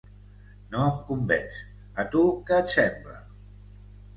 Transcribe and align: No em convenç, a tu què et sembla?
No 0.71 0.79
em 0.85 0.95
convenç, 1.09 1.59
a 2.05 2.07
tu 2.15 2.25
què 2.49 2.59
et 2.63 2.75
sembla? 2.79 3.19